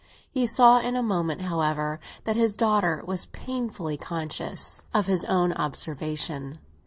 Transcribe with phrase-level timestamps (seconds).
[0.31, 5.53] He saw in a moment, however, that his daughter was painfully conscious of his own
[5.53, 6.57] observation.